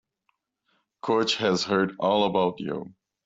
Coach 1.03 1.35
has 1.35 1.63
heard 1.63 1.95
all 1.99 2.23
about 2.25 2.59
you. 2.59 2.95